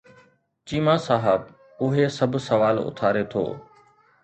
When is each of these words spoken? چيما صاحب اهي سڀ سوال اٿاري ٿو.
چيما 0.71 0.95
صاحب 1.05 1.41
اهي 1.89 2.05
سڀ 2.17 2.31
سوال 2.47 2.77
اٿاري 2.87 3.23
ٿو. 3.31 3.45